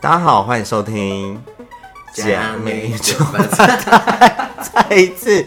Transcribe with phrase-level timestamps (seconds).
[0.00, 1.42] 大家好，欢迎收听
[2.12, 3.44] 假美酒吧。
[4.62, 5.42] 再一次，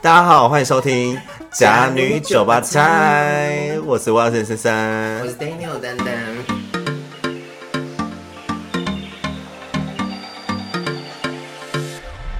[0.00, 1.18] 大家好，欢迎收听
[1.50, 3.76] 假女酒吧菜。
[3.84, 6.16] 我是万胜先生，我是 Daniel 丹丹。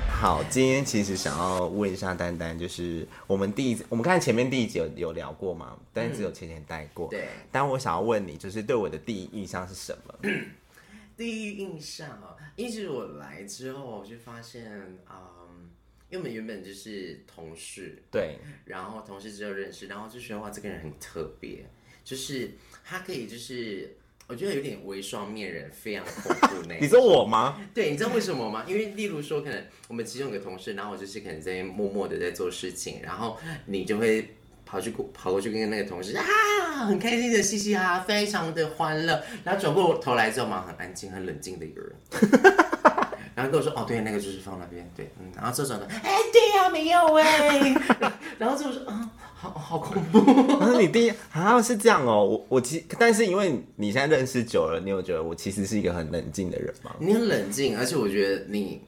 [0.09, 5.73] 好，今天其实想要问一下丹丹，就是我们第一，我们看前面第一集有有聊过嘛？
[5.93, 7.09] 但是只有浅浅带过。
[7.09, 7.29] 对。
[7.51, 10.15] 但我想要问你，就是对我的第一印象是什么？
[11.21, 14.73] 第一印象啊，一直我来之后，我就发现，
[15.07, 15.69] 嗯，
[16.09, 18.39] 因为我们原本就是同事，对。
[18.65, 21.67] 然后同事之后认识，然后就觉得哇，这个人很特别，
[22.03, 22.53] 就是
[22.83, 23.95] 他可以就是。
[24.27, 26.77] 我觉得有点微双面人，非常恐怖那。
[26.81, 27.61] 你说我吗？
[27.75, 28.65] 对，你知道为什么吗？
[28.65, 34.37] 因为例如说，可能我们其中有个同事，然后我就是可能在默默的在做事情，然后你就会
[34.71, 36.23] 跑去跑过去跟那个同事啊，
[36.87, 41.93] 很开心的嘻嘻哈哈，非常的欢乐，然后转过头来之后嘛，很安静、很冷静的一个人，
[43.35, 47.75] 然后跟我说，哦，对，那个就是放那边，对，嗯，然后这种的，哎，对呀、啊，没有哎，
[48.39, 49.11] 然后就说，啊。
[49.43, 50.21] 好好恐怖！
[50.59, 56.95] 可是你第一好像是这样哦，我我其但是因为你现在认识久了，你有觉得我其实是一个很冷静的人吗？
[56.99, 58.83] 你很冷静，而且我觉得你，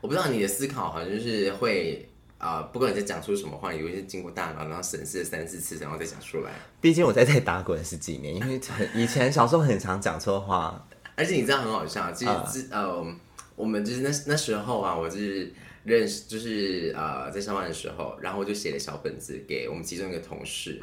[0.00, 2.08] 我不知道你的思考好像就是会
[2.42, 6.50] 啊、呃，不管你在讲出什么话，有一些经过大脑然后审视了三四次，然后再讲出来。
[6.80, 8.60] 毕竟我在这打滚十几年，因为
[8.94, 10.84] 以前小时候很常讲错话，
[11.14, 12.30] 而且你知道很好笑，其实
[12.70, 13.06] 呃，呃，
[13.54, 15.52] 我们就是那那时候啊，我就是。
[15.84, 20.80] 认识就是呃，在上班的时候，然后我就写了小本子给我们其中一个同事，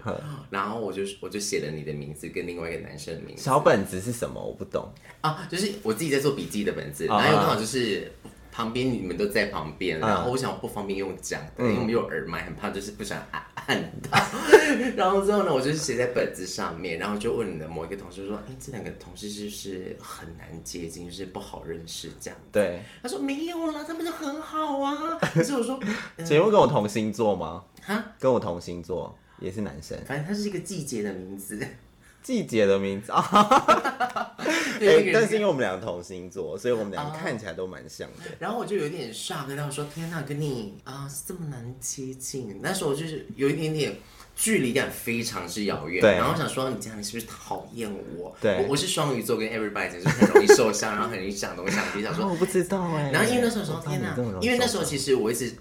[0.49, 3.41] 然后我就我就写了你的名字跟另外一个男生的名字。
[3.41, 4.45] 小本子是什么？
[4.45, 8.11] 我不懂啊，就是我自己在做笔记的本子，然后刚好就是。
[8.51, 14.17] 旁边你们都在旁边，然后我想不方便用讲因为我们有耳麦，很怕就是不想按按到。
[14.95, 25.17] 然后之后呢，我就是写在本子上面，然后就问你的某一个同事说：“哎，这两个同事是不是很难接近，就是不好认识这样？”对，他说没有啦，他们就很好啊。
[25.33, 25.79] 可是我说，
[26.25, 27.63] 请问跟我同星座吗？
[27.81, 31.59] 哈，跟我同星座也是男生，反正他是一个季节的名字。
[32.21, 33.21] 季节的名字啊，
[34.77, 38.23] 对，但是因为我们两个同星座，所以我们两个看起来都蛮像的。
[38.37, 43.95] 然后我就有点 shock，跟他说：“天哪，跟你啊是这么难接近。”那时候我就是有一点点
[44.35, 46.03] 距离感，非常之遥远。
[46.15, 53.11] 然后我想说：“你这样，你是不是讨厌我？”对，我是双鱼座，跟 everybody 就是很容易受伤，然后很容易想东想西，想说 我不知道哎。
[53.11, 55.53] 然后因为那时候说：“天哪，因为那时候其实我一直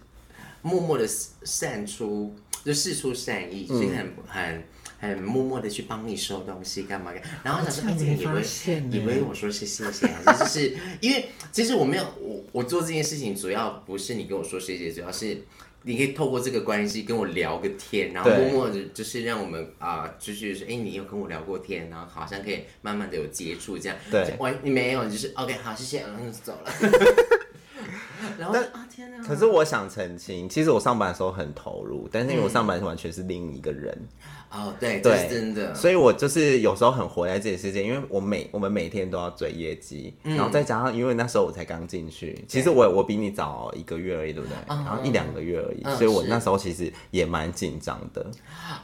[0.63, 4.65] 默默的散出，就释出善意，所以很很。”
[5.01, 8.43] 很默默的去帮你收东西干嘛干，然后想说，哎，这个以为
[8.91, 15.41] 以为我说是谢谢，还是就是因为其实我没有我我做这件事情主要不是你跟我说谢谢，主要是
[15.85, 23.97] 你可以透过这个关系跟我聊个天，然后默默的就是让我们啊、呃，就是说，哎，你有跟我聊过天，然后好像可以慢慢的有接触这样。
[24.11, 26.73] 对，完你没有，就是 OK，好，谢谢，然后就走了。
[28.37, 29.23] 然后啊天哪！
[29.23, 33.97] 可是我想澄清，其实我上班的时候很投入，但是因为我上班完全是另一个人。
[33.97, 35.75] 嗯哦，对，对，是真的。
[35.75, 44.57] 所以我就是有时候很活在自己世界，因为我每我们每天都要追业绩，嗯、然后再加上因为那时候我才刚进去，其实我我比你早一个月而已，对不对？
[44.69, 48.25] 嗯、然后一两个月而已，嗯、所以我那时候其实也蛮紧张的。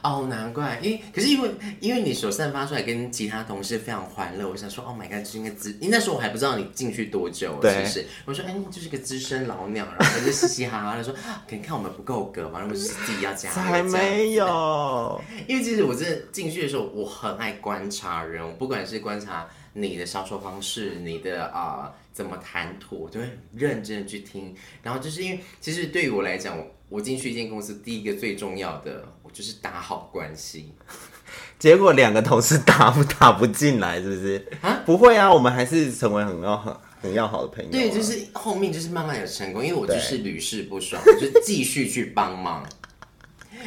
[0.03, 1.49] 哦，难怪，因为可是因为
[1.79, 8.05] 因为你所散发出来跟其他同事非常欢乐，我想说，Oh my god，这应该资，因为那时候我还不知道你进去多久，对是不是？
[8.25, 11.11] 我说，哎，你就是个资深老鸟，然后就嘻嘻哈哈的说，
[11.49, 15.19] 可以看我们不够格嘛，然后就是自己要加，才没有。
[15.55, 24.53] 因为其实我真的进去的时候，我很爱观察人，我不管是观察你的销售方式，你的啊、呃、怎么谈吐，我就会认真的去听。
[24.83, 30.73] 然后就是因为，其实对于我来讲，我进去一间公司，第一个最重要的，我就是打好关系。
[31.57, 34.45] 结果两个同事打不打不进来，是不是？
[34.61, 37.71] 啊，不会啊，我们还是成为很要很很要好的朋友、啊。
[37.71, 42.67] 对，就是后面就是慢慢有成功，因为我就是屡试不爽， 我就继续去帮忙。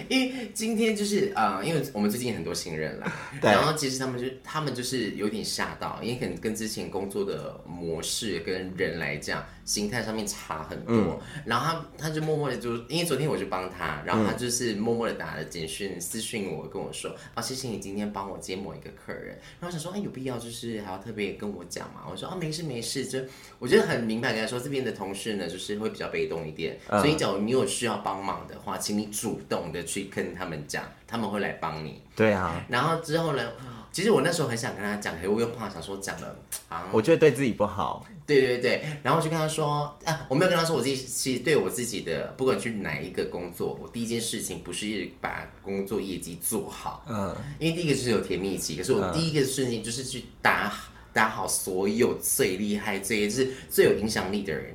[0.08, 3.10] 因为今天就是啊、呃，因为我们最近很多新人来，
[3.40, 9.44] 对然后其实他们就他们就是有点吓到，因为可能跟之前工作的模式跟人来讲。
[9.68, 19.38] 心态上面差很多，嗯、然后他他就默默的就，因为昨天我就帮他，然后他就是默默的打了简讯、私讯我，跟我说啊，谢谢你今天帮我接某一个客人。
[19.60, 22.00] 然后想说，哎，有必要就是还要特别跟我讲嘛？
[22.10, 23.18] 我说啊，没事没事，就
[23.58, 32.00] 我觉得很明白跟他说，这边的同事呢，就是会比较被动一点，嗯、所以假如你有需要帮忙的话，请你主动的去跟他们讲，他们会来帮你。
[32.14, 33.50] 对啊，然后之后呢？
[33.90, 36.36] 其实我那时候很想跟他讲，可是我又怕想说讲了
[36.68, 38.06] 啊，我觉得对自己不好。
[38.26, 50.72] 对对对，然后我就跟他说啊，我没有跟他说我自己其实对我自己的，不管去哪一个工作，我第一件事情不是把工作业绩做好，嗯，因为第一个就是有甜蜜期，可是我第一个事情就是去打。
[51.10, 54.72] 打好所有最厉害、最就是最有影响力的人。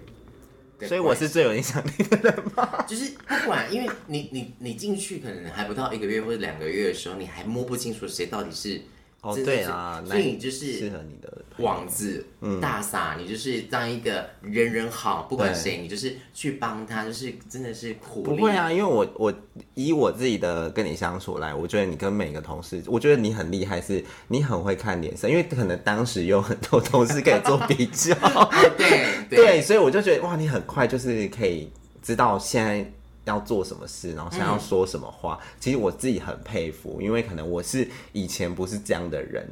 [0.81, 2.83] 所以我是最有影响力的人吗？
[2.87, 8.81] 就是不管，因为你你你进去可能还不到一个月或者两个月的时候，你还摸不清楚谁到底是。
[9.23, 12.25] 哦，对啊，所以你就是适合你的网子
[12.61, 18.21] 大撒，你就是当一个人人好，不管谁，你就是去帮他，就是真的是苦。
[18.21, 19.33] 不会啊，因为我我
[19.75, 28.13] 以我自己的跟你相处来，我觉得你跟每个同事，我觉得你很厉害，是你很会看脸色，因为可能当时有很多同事可以做比较，
[28.77, 31.71] 对对，所以我就觉得哇，你很快就是可以
[32.01, 32.91] 知道现在。
[33.25, 39.47] 要做什么事，然后想要说什么话，嗯、其实我自己很佩服，因为可能我是以前不是这样的人，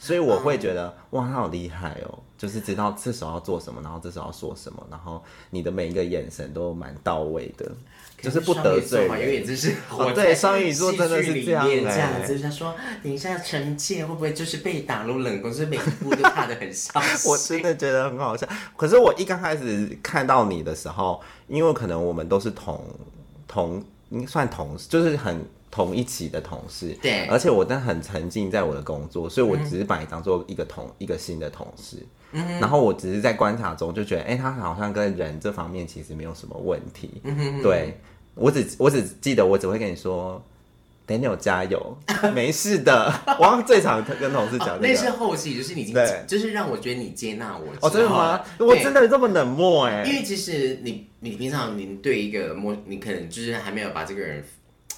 [0.00, 7.70] 所以我会觉得、嗯、哇，他好厉害哦，就是知道这时候要做什么，然后这时候要说什么，然后你的每一个眼神都蛮到位的，
[8.22, 9.20] 就是不得罪人。
[9.20, 17.28] 因为这是我对双鱼座真的是这样这样子，他说等一下臣妾会不会就是被打入冷宫，所以每一步都怕的很小心。
[17.30, 22.82] 我真的觉得很好笑，可是我一刚开始看到你的时候，因为可能我们都是同。
[23.52, 26.96] 同应该算同事，就是很同一起的同事。
[27.00, 31.96] 对，而且我真的很沉浸在我的工作，所以我只是把你当做一个同、嗯、一个新的同事。
[32.32, 37.20] 嗯，然后我只是在观察中就觉得，哎、欸，他好像跟人这方面其实没有什么问题。
[37.24, 37.98] 嗯哼，对，
[38.34, 40.42] 我只我只记得我只会跟你说。
[41.08, 41.98] Daniel 加油，
[42.32, 43.12] 没事的。
[43.36, 45.96] 我刚最常跟同事讲、那是后期，就是你已经，
[46.28, 47.66] 就是让我觉得你接纳我。
[47.80, 48.40] 哦，真的吗？
[48.60, 50.04] 我真的这么冷漠哎？
[50.04, 54.44] 因为其实你，你平常你对一个陌，你可能就是还没有把这个人。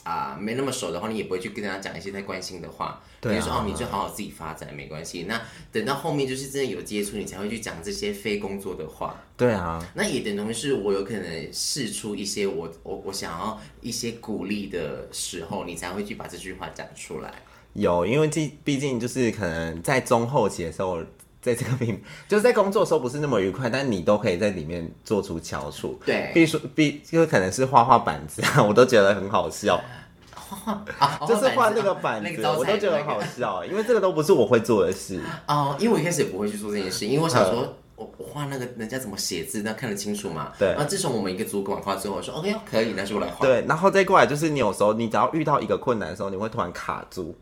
[0.04, 3.00] 啊，没那么熟的话，你也不会去跟他讲一些太关心的话。
[3.20, 5.26] 对、啊，比如说哦，你就好好自己发展，没关系。
[5.28, 5.40] 那
[5.70, 9.22] 等到后面就是真的有接触，你才会去讲这些非工作的话。
[9.36, 17.32] 对啊，那也等同于是我有可能试出一些我我我想要一些鼓励的时候，你才会去把这句话讲出来。
[17.74, 21.02] 有，因为毕毕竟就是可能在中后期的时候。
[21.42, 26.00] 在这个病， 就是在工作的时候不是那么愉快，但你都可以在里面做出翘楚。
[26.06, 29.78] 对，比如说，比就可能是画画板子啊， 我都觉得很好笑。
[30.32, 35.20] 画画，就是画那个板子，我都觉得很好笑，因为这个都不是我会做的事。
[35.48, 40.52] 哦，因为我一开始也不会去做这件事，因为我想说，我我画那个人家怎么写字，那看得清楚嘛？
[40.58, 40.68] 对。
[40.68, 43.44] 然后自从我们一个主管画之后，我说 OK 可以，那就来画。
[43.44, 47.34] 对，然后再过来就是你有时候你只要遇到一个困难的时候，你会突然卡住，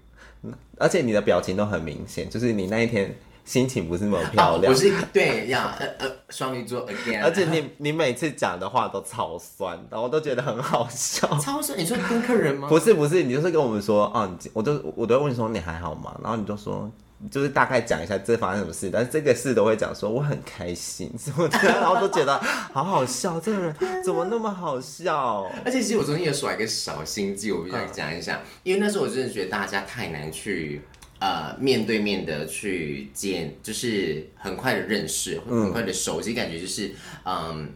[0.79, 3.15] 而且你的表情都很明显，就是你那一天。
[3.45, 11.27] 心情不是那么漂亮，不是对呀，呃呃，双鱼座 again，而且你你每次讲的话都超酸，然后我都觉得很好笑。
[11.39, 11.77] 超酸？
[11.79, 12.69] 你说跟客人吗？
[12.69, 16.15] 不是不是，你就是跟我们说啊，我都我都会问你说你还好吗？
[16.23, 16.91] 然后你就说
[17.31, 22.39] 就是大概讲一下这发生什么事，但是这个事都会讲说我很开心什么的，然后都觉得
[22.73, 25.51] 好好笑，这个人怎么那么好笑？
[25.65, 30.83] 而且其实我昨天也耍一个小心机，我必须讲一下，嗯、因为那时候我真的觉得大家太难去。
[31.21, 36.93] 呃，面对面的去见，就是很快的认识，很快的熟悉，感觉就是，
[37.27, 37.71] 嗯，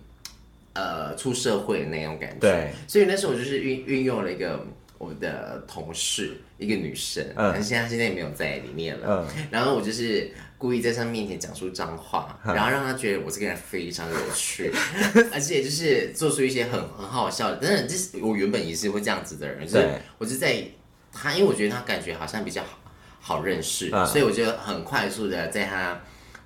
[0.72, 2.38] 呃，出社会的那种感觉。
[2.40, 9.28] 对，所以那时候我就是运运用了一个我的同事，一个女生，嗯，但是现在现在也没有在里面了。
[9.28, 14.72] 嗯，然后我就是故意在她面前讲出脏话，嗯、然后让她觉得我这个人非常有趣，
[15.30, 17.58] 而且就是做出一些很很好笑的。
[17.60, 19.86] 但是就是我原本也是会这样子的人，就是
[20.16, 20.64] 我就在
[21.12, 22.78] 她，因为我觉得她感觉好像比较好。
[23.26, 25.98] 好认识，嗯、所以我觉得很快速的在他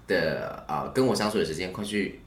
[0.07, 2.21] 的呃跟我相处的时间，快去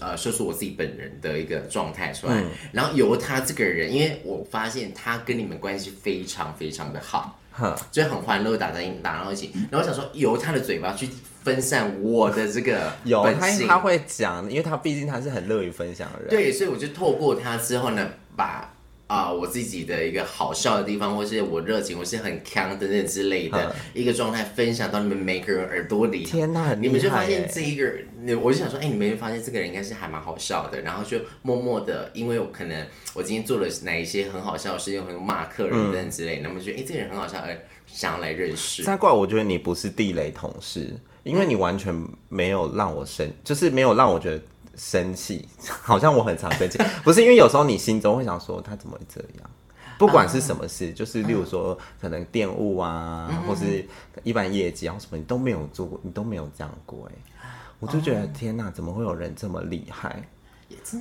[0.00, 11.08] 呃说出我自己本人的一个状态出来，嗯、然后由他这个人，因为我发现他跟你们关系非常非常的好，嗯、就很欢乐，打在打到一起，然后我想说由他的嘴巴去
[11.44, 18.68] 分散我的这个 有他他会讲，因为他毕竟他是很乐于分享的人，对，所以我就透过他之后呢，把。
[19.12, 26.24] 啊，我自己的一个好笑的地方，或是我热情，我是很强等等之类的一个状态，分享到你们每个人耳朵里。
[26.24, 37.54] 天哪，你们就发现这一个人，我就想说，哎、欸，你们就发现这个人应该是还蛮好笑的，然后就默默的，因为我可能我今天做了哪一些很好笑的事情，很骂客人等等之类，那么觉得哎、欸，这个人很好笑，而
[37.86, 38.82] 想要来认识。
[38.82, 40.88] 再怪，我觉得你不是地雷同事，
[41.22, 41.94] 因为你完全
[42.30, 44.40] 没有让我生，就是没有让我觉得。
[44.76, 45.48] 生气，
[45.82, 49.50] 好像我很常生气， 不是因为有时候你心中会想说他怎么会这样，
[49.98, 53.86] 不管是什么事，啊、就是例如说可能电务啊，嗯、或是
[54.22, 57.48] 一般业绩啊什么，你都没有做过，你都没有这样过哎，
[57.78, 60.22] 我就觉得、哦、天哪，怎么会有人这么厉害？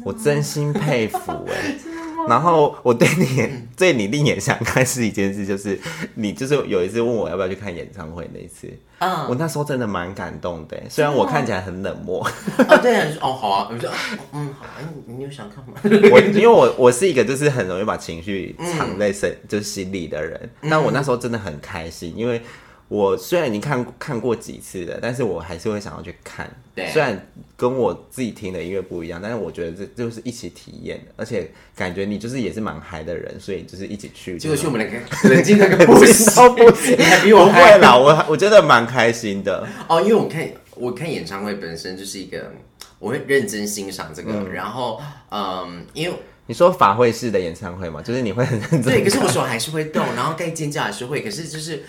[0.04, 1.18] 我真心佩服
[1.52, 1.76] 哎。
[2.28, 5.80] 然后我对你对你另眼相看是一件事，就是
[6.14, 12.24] 你就是有一次问我要不要去看演唱会那一次，嗯，我那时候真的蛮感动的，虽然我看起来很冷漠，
[12.68, 13.90] 啊对啊，哦好啊，我说
[14.34, 15.74] 嗯好，哎你你有想看吗？
[16.12, 22.40] 我因为我我是一个就是很容易把情绪藏在身就是心里的人，但我那时候真的很开心，因为
[22.92, 26.46] 我虽然已经看看过几次了，但是我还是会想要去看。
[26.76, 34.38] 对，虽然跟我自己听的音乐不一样，但是我觉得这就是一起体验，而且感觉你就是也是蛮嗨的人，所以就是一起去。
[34.38, 35.00] 结果去我们两个
[35.34, 37.98] 冷静那个不行，不行，你还比我嗨啦！
[37.98, 40.46] 我 我觉得蛮开心的哦，因为我看
[40.76, 42.52] 我看演唱会本身就是一个，
[43.00, 46.16] 我会认真欣赏这个，嗯、然后嗯，因为。
[46.48, 48.84] 你说法会式的演唱会嘛，就是你会很认真。
[48.84, 51.22] 对，可是我手还是会动，然后该尖叫还是会。
[51.22, 51.84] 可是就是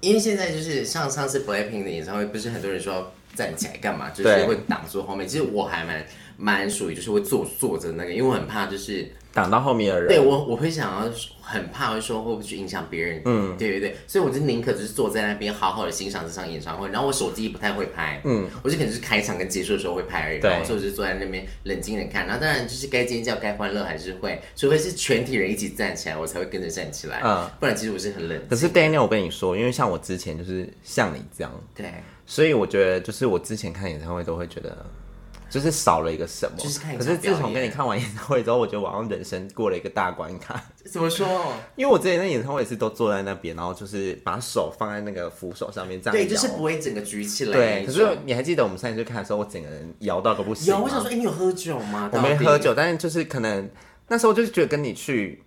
[0.00, 5.26] 因为现在就是像上次 Blackpink 的演唱会，不是很多人说站起来干嘛，就是会挡住后面。
[5.26, 9.10] 其实我还蛮蛮属于就是会坐坐着那个，因为我很怕就是。
[9.36, 11.12] 挡到后面的人，对我我会想要
[11.42, 28.40] 很怕会说会不会去影响别人，嗯，对对对，所以我就宁可就是坐在那边好好的欣赏这场演唱会，然后我手机不太会拍，嗯，我就可能是开场跟结束的时候会拍而已，对，所以我就坐在那边冷静的看，然后当然就是该尖叫该欢乐还是会，除非是全体人一起站起来，我才会跟着站起来，嗯，不然其实我是很冷。
[28.48, 31.92] 可是 Daniel，我跟你说，因为像我之前就是像你这样，对，
[32.24, 34.74] 所以我觉得就是我之前看演唱会都会觉得。
[35.56, 36.94] 就是少了一个什么，就是看。
[36.98, 40.62] 可是自从跟你看完演唱会之后，我觉得我好像人生过了一个大关卡。
[40.84, 41.26] 怎么说？
[41.76, 46.14] 因为我之前在演唱会也是都坐在那边，然后就是把手放在那个扶手上面这样。
[46.14, 47.52] 对，就是不会整个举起来。
[47.52, 50.66] 对，可是你还记得我们上一次看的时候，我整个人摇到都不行。
[50.66, 52.10] 有，我想说，哎、欸，你有喝酒吗？
[52.12, 53.66] 我没喝酒，但是就是可能
[54.08, 55.42] 那时候就是觉得跟你去。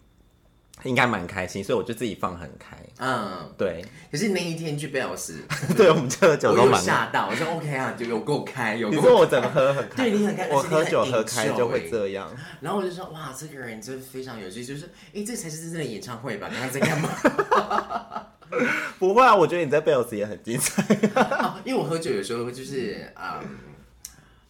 [0.84, 2.78] 应该蛮开心，所以我就自己放很开。
[3.00, 3.84] 嗯，对。
[4.12, 5.40] 可是那一天去贝尔斯，
[5.76, 6.82] 对，我们喝酒都蛮。
[6.82, 8.90] 吓到，我说 OK 啊，就有够开， 有。
[8.90, 10.04] 你说我怎么喝很开？
[10.04, 10.48] 对，你很开。
[10.50, 12.30] 我喝酒喝开就会这样。
[12.62, 16.50] 然后我就说，哇，这个人真的非常有趣，就是，哎、欸，这才是真正的演唱会吧？
[16.52, 17.10] 刚刚在干嘛？
[18.98, 20.82] 不会啊，我觉得你在贝尔斯也很精彩、
[21.14, 21.60] 啊。
[21.64, 23.69] 因为我喝酒有时候就是，嗯。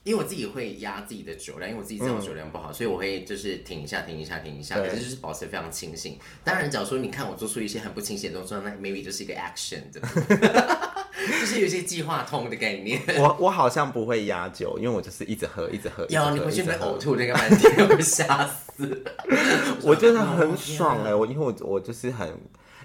[0.10, 6.18] 因为我自己会压自己的酒量，因为我自己知道酒量不好，嗯、所以我会就是停一下，停一下，停一下，可是就是保持非常清醒。
[6.44, 10.02] 当然，假如说你看我做出一些很不清醒的动作，那 maybe 就是一个 action 的，
[11.40, 13.00] 就是有一些计划通的概念。
[13.22, 16.04] 我我好像不会压酒，因为我就是一直喝，一直喝。
[16.10, 19.04] 有你回去会呕吐那个半天，我会吓死。
[19.86, 22.36] 我真的很爽哎、欸，我因为我我就是很。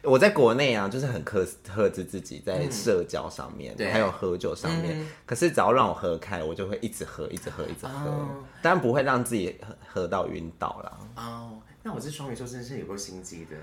[0.06, 5.00] 我在国内啊，就是很克克制自己在社交上面，嗯、还有喝酒上面。
[5.00, 8.28] 嗯、可是只要让我喝开，我就会一直喝，一直喝，一直喝，
[8.60, 10.98] 当然、哦、不会让自己喝喝到晕倒啦。
[11.16, 13.56] 哦，那我这双鱼座真的是有够心机的。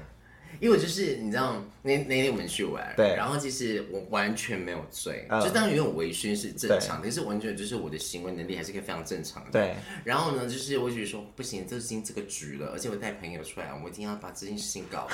[0.59, 9.51] 因为我就是你知道那那天我们去玩，对，然后其实我完全没有醉，嗯、就当然有点微醺是正常的，可是完全就是我的行为能力还是可以非常正常的。
[9.51, 15.07] 对，然后呢，就是我觉得说不行，这已经这个局了，而且我带朋友出来，我一定要把这件事情搞。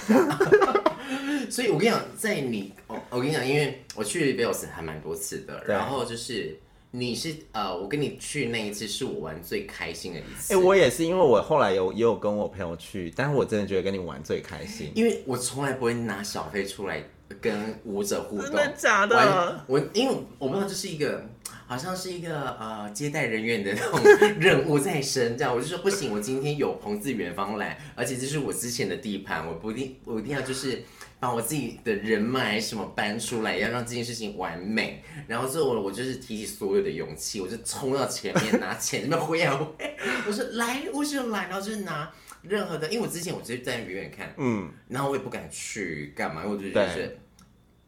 [1.51, 6.57] 所以我跟你讲，在你，我我跟你讲，因为我去贝尔斯还蛮多次的，对然后就是。
[6.97, 10.51] 你是呃，我跟你去那一次是我玩最开心的一次。
[10.51, 17.03] 哎、欸，我也是，因为我后来有也有跟我朋友去，但是我真的觉得跟你玩最开心，因为我从来不会拿小费出来
[17.39, 18.45] 跟舞者互动。
[18.47, 19.63] 真的假的？
[19.67, 21.23] 我因为我不知道这是一个，
[21.67, 23.99] 好像是一个呃接待人员的那种
[24.41, 30.81] 任务在身，这样我就说不行，我今天有朋自远方来，而且这是我之前的地盘，我不一定我一定要就是。
[31.19, 35.03] 把我自己的人脉什么搬出来，要让这件事情完美。
[35.27, 39.97] 然后最后我我就是提起所有的勇气，我就冲到前面拿钱，那边挥啊挥。
[40.27, 42.11] 我说来，我就来，然后就是拿
[42.43, 47.17] 任何的，因为我之前我直接在远远看，嗯，然后我也不敢去干嘛，因为我就觉得是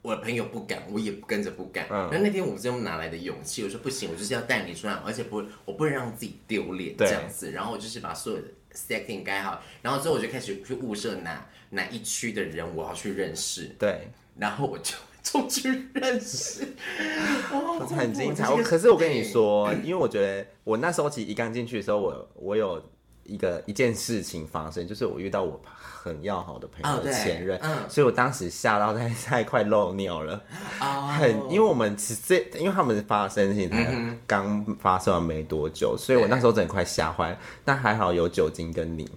[0.02, 1.86] 我的朋友不敢，我也跟着不敢。
[1.90, 3.64] 嗯，然后那天我是用哪来的勇气？
[3.64, 7.52] 我说不行，我就是要带你出来，而且不，我不能让自己丢脸这样子。
[7.52, 8.48] 然后我就是把所有的
[8.88, 11.46] setting 改好，然后之后我就开始去物色哪。
[11.72, 13.68] 哪一区的人我要去认识？
[13.78, 14.08] 对，
[14.40, 16.64] 然后我就出去认识，
[17.54, 18.50] 哦，很精彩。
[18.50, 22.84] 我可是我跟你说，因为我觉得我那时候其实一刚进去的时候，我我有
[23.30, 25.62] 一个一件事情发生，就是我遇到我
[26.02, 30.42] 很要好的朋友的前任，嗯，所以我当时吓到在太快漏尿了，
[31.18, 33.94] 很，因为我们其实因为他们发生事情才
[34.26, 39.10] 刚发生完没多久，所以我那时候真的快吓坏，但还好有酒精跟你。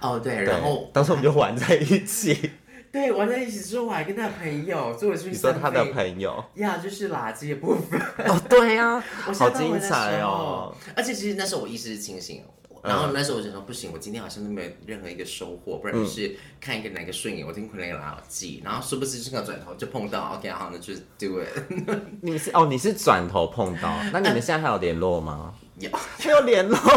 [0.00, 2.52] 哦，对，然后当时我们就玩在一起，
[2.92, 5.20] 对，玩在一起之后，我还跟他朋友做了。
[5.20, 6.44] 你说他的朋友？
[6.54, 8.00] 呀，就是垃圾的部分。
[8.26, 9.02] 哦，对 呀，
[9.34, 10.72] 好精彩哦！
[10.94, 12.44] 而且其实那时候我意识是清醒，
[12.82, 21.48] 然后那时候我就说不行，我今天好像都没有任何一个收获，不然就是看一个哪个顺眼，我听回来个垃圾，然后殊不知这个转头就碰到，OK，好，那就是 do it。
[22.22, 25.54] 你们是哦，你是转头碰到，那你们现在还有联络吗？
[25.78, 26.78] 有，还有联络。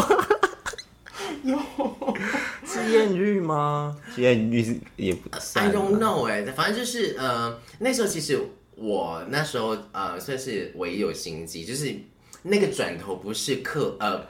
[1.44, 1.58] 有
[2.64, 3.96] 是艳遇吗？
[4.16, 8.40] 艳遇是也不，I don't know 哎，反正就是呃，那时候其实
[8.76, 11.92] 我那时候呃算是唯一有心机，就是
[12.42, 14.24] 那个转头不是刻呃，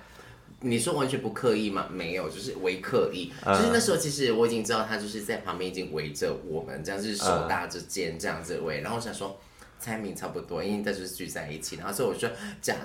[0.62, 1.86] 你说完全不刻意吗？
[1.90, 3.32] 没有，就是微刻意。
[3.44, 9.38] 呃、就是那时候其实我已经知道他就是在旁边已经围着我们，这样子手搭着肩这样子围，然后我想说。
[9.84, 12.28] 猜谜差不多，因为这就是聚在一起，然后所以我就
[12.60, 12.76] 讲，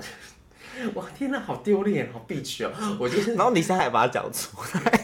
[0.96, 5.03] 哇天哪，好丢脸，好憋屈哦，我就是，然后你现在还把它讲出来，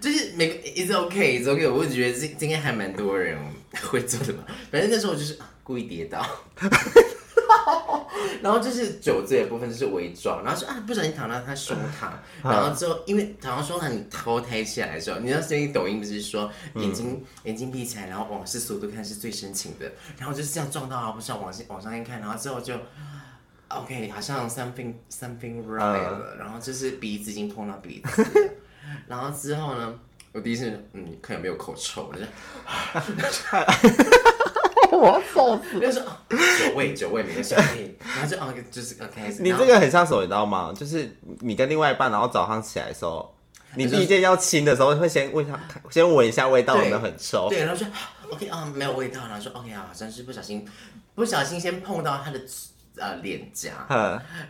[0.00, 3.38] 就是每个 it's okay it's okay，我就觉得今今天还蛮多人
[3.90, 6.26] 会做的嘛，反正那时候我就是故意跌倒。
[8.42, 12.10] 然后就是酒醉的部分就是伪装，然后说啊不小心躺到他胸膛，
[12.42, 22.74] 然后之后因为躺到胸膛，你头抬起来的时候，你知道最近抖音不是说眼睛、嗯、眼睛闭起来，然后往事速度看是最深情的，然后就是这样撞到啊，不是往往上一看，然后之后就
[23.68, 28.50] OK 好像 something something right 了，然后就是鼻子已经碰到鼻子，
[29.08, 29.98] 然后之后呢，
[30.32, 32.24] 我第一次嗯看有没有口臭，我就。
[35.12, 39.36] 我笑死， 就是酒味九味没有小气， 然后就啊就是 OK。
[39.40, 40.72] 你这个很像什么，你知道吗？
[40.76, 43.34] 就是你跟另外一半，然后早上起来的时候，
[43.76, 47.48] 你第一件要亲的时候，会先问一下，先闻一下味道有没有很臭。
[47.48, 47.86] 对，然后说
[48.30, 50.66] OK 啊，没有味道，然后说 OK 啊，好像是不小心，
[51.14, 52.40] 不小心先碰到他的
[52.96, 53.86] 呃脸颊，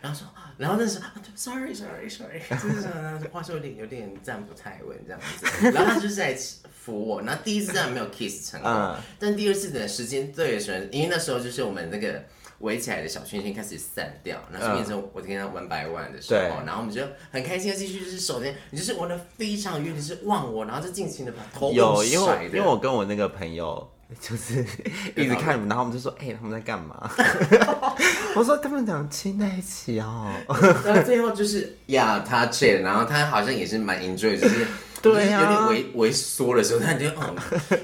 [0.01, 0.29] 然后说。
[0.57, 5.71] 然后那时候，sorry sorry sorry，就是话说有点有点站不太稳这样子。
[5.73, 6.33] 然后他就是在
[6.73, 12.23] 扶我，然后第一次这样没有 kiss 成功，嗯、但第二次的时间对的时候，因为那时候就是我们那个
[12.61, 23.91] 围起来的小圈圈开始散掉，然后变成我跟他 one by one 的时候，嗯、然后我们就很开心的继续就是手边，你就是玩的非常远，你是忘我，然后就尽情的把头有，因为因为我跟我那个朋友。
[24.21, 24.65] 就是
[25.17, 27.11] 一直看，然后我们就说：“哎、欸，他们在干嘛？”
[28.37, 30.31] 我说：“他们俩亲在一起哦。”
[30.85, 34.67] 然后最后就是呀，他这，然后他好像也是蛮 enjoy， 就是
[35.03, 37.35] 对呀，有点萎萎缩的时候，他就嗯，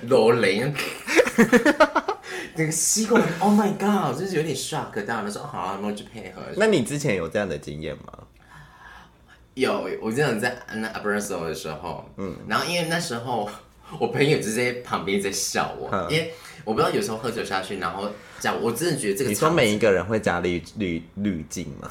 [0.09, 0.73] 罗雷，
[2.61, 8.19] 那个吸过来， Oh my God，就是有点 shock 到，他说：“好啊，我们就配合。”那你之前有这样的经验吗？
[9.55, 13.49] 有，我这样在那 Abrazo 的时候，嗯，然后因为那时候。
[13.99, 16.33] 我朋友就在旁边在笑我，因为
[16.65, 19.31] 我不知道有时候喝酒下去，然后讲，我真的觉得这个。
[19.31, 21.91] 你说每一个人会加滤滤滤镜吗？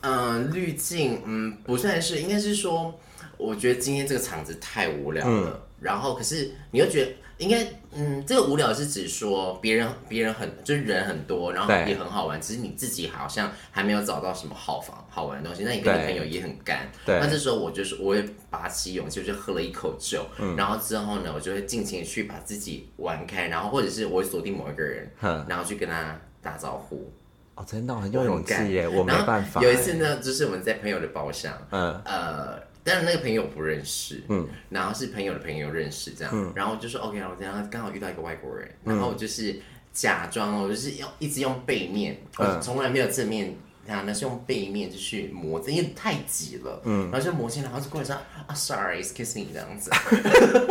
[0.00, 2.92] 嗯，滤镜，嗯，不算是，应该是说，
[3.36, 7.12] 我觉得今天这个场子太无聊了，嗯、然后可是你又觉得。
[7.38, 15.62] 应该，嗯，这个无聊是指说别人别人很就是人很多，然后也很好玩，只是你自己好像还没有找到什么好房好玩的东西。
[15.62, 17.18] 那你跟你朋友也很干，对。
[17.20, 27.08] 那这时候我就是我会拔起勇气，就喝了一口酒，嗯、然后之后呢，我就会尽情去把自己玩开，然后或者是我会锁定某一个人，嗯、然后去跟他打招呼。
[27.54, 29.62] 哦，真的很有勇气耶，我没办法。
[29.62, 32.68] 有一次呢，就是我们在朋友的包厢，嗯呃。
[32.88, 39.60] 但是那个朋友不认识，嗯，然后是朋友的朋友认识这样，嗯，然后就说 OK，然后这样刚好遇到一个外国人，然后我就是
[39.92, 43.54] 假装哦，就是要一直用背面，嗯，从来没有正面，
[43.86, 49.90] 然后那是用背面就去磨，因为太挤了，嗯，然后就磨进来，然后就过来说啊，Sorry，excuse me 这样子，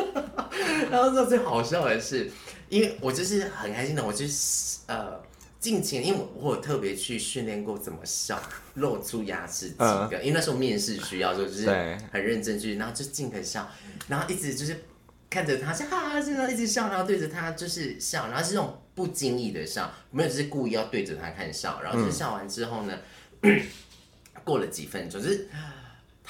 [0.89, 2.31] 然后最好笑的是，
[2.69, 5.26] 因为我就是很开心的，我就是呃。
[5.59, 8.41] 尽情，因为我有特别去训练过怎么笑，
[8.75, 11.67] 露出牙齿几个，呃、因为那时候面试需要，就是
[12.11, 13.69] 很认真去，然后就尽可笑，
[14.07, 14.83] 然后一直就是
[15.29, 22.97] 看着他笑，哈哈，现在一直笑，然后对着他就是笑，然后是那种不经意的笑，没有就是故意要对着他看笑，然后就笑完之后呢，
[23.41, 23.61] 嗯、
[24.45, 25.47] 过了几分钟，就是。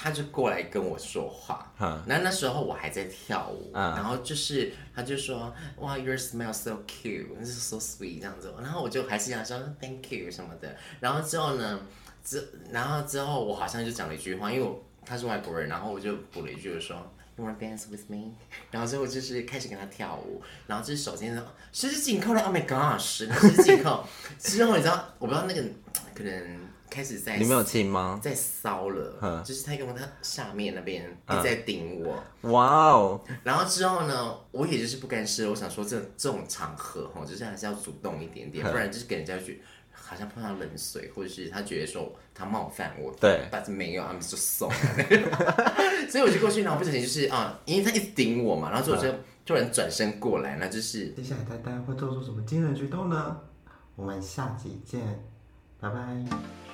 [0.00, 11.80] 他就过来跟我说话，那、嗯、那时候我还在跳舞，嗯、然后就是他就说哇，Your smile so cute，so sweet 这样子，然后我就还是想说 Thank you 什么的，然后之后呢，
[12.24, 16.96] 之然后之后我好像就讲了一句话，因为我他是外国人，然后我就补了一句说
[17.34, 18.30] You wanna dance with me？
[18.70, 21.36] 然后之后就是开始跟他跳舞，然后就是首先
[21.72, 24.06] 十指紧扣了，Oh my gosh，十指紧扣，
[24.38, 25.62] 之后你知道我不知道那个
[26.14, 26.67] 可能。
[26.90, 28.18] 开始在你没有亲吗？
[28.22, 32.50] 在骚了，呵就是他用他下面那边一直在顶我。
[32.50, 33.20] 哇哦！
[33.42, 43.14] 然后之后呢，我也就是不甘示弱，我想说这这种场合哈，就是还是要主动一点点，不然就是给人家去好像碰到冷水，或者是他觉得说他冒犯我。
[43.20, 44.76] 对，但是没有，I'm so sorry。
[46.10, 49.12] 所以我就过去，然后不小心就是啊，因为他一直顶我嘛，然后之后我就
[49.44, 53.36] 突然转身过来，那就是接下来他大家会做出什么惊人举动呢？
[53.96, 55.00] 我们下集见，
[55.80, 56.67] 拜拜。